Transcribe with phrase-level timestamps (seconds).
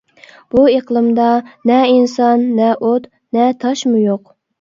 [0.53, 1.27] بۇ ئىقلىمدا
[1.71, 3.05] نە ئىنسان، نە ئوت،
[3.39, 4.25] نە تاشمۇ يوق.